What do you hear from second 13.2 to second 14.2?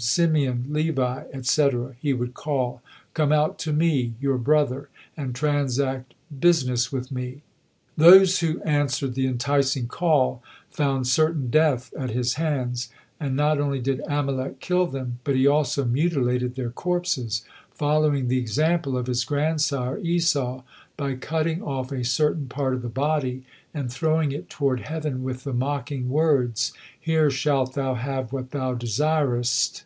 not only did